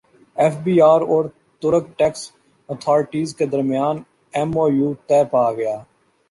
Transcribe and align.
F 0.37 0.55
B 0.63 0.75
اور 0.81 1.23
ترک 1.61 1.85
tax 1.97 2.21
authorities 2.69 3.35
کے 3.37 3.45
درمیان 3.45 3.95
ایم 4.33 4.51
او 4.59 4.65
یو 4.69 4.89
طے 5.07 5.23
پاگیا 5.31 5.75